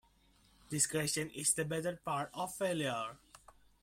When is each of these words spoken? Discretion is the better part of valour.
Discretion 0.71 1.29
is 1.29 1.53
the 1.53 1.63
better 1.63 1.95
part 1.95 2.31
of 2.33 2.57
valour. 2.57 3.17